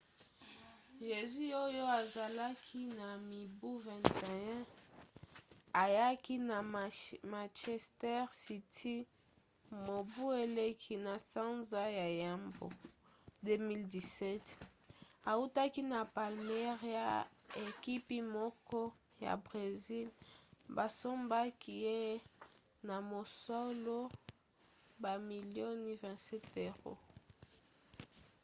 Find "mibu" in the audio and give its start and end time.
3.29-3.69